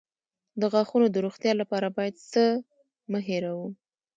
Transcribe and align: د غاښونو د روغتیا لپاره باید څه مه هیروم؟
د 0.59 0.61
غاښونو 0.73 1.07
د 1.11 1.17
روغتیا 1.25 1.53
لپاره 1.61 1.87
باید 1.97 2.15
څه 2.31 2.43
مه 3.11 3.19
هیروم؟ 3.27 3.71